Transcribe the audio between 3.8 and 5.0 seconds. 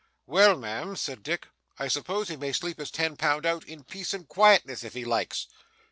peace and quietness, if